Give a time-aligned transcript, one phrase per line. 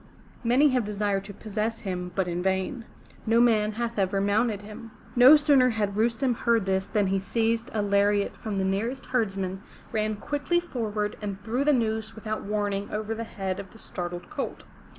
[0.43, 2.85] Many have desired to possess him, but in vain.
[3.27, 7.69] No man hath ever mounted him.'' No sooner had Rustem heard this than he seized
[7.71, 9.61] a lariat from the nearest herdsman,
[9.91, 14.27] ran quickly forward, and threw the noose without warning over the head of the startled
[14.31, 14.63] colt.